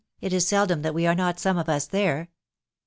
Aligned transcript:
It 0.19 0.33
is 0.33 0.47
seldom 0.47 0.81
that 0.81 0.95
we 0.95 1.05
are 1.05 1.13
not. 1.13 1.37
tome 1.37 1.59
of 1.59 1.69
us 1.69 1.85
there." 1.85 2.29